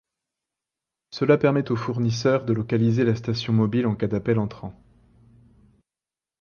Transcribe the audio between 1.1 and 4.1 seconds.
Cela permet au fournisseur de localiser la station mobile en cas